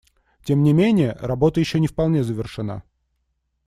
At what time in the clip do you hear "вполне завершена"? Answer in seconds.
1.85-2.81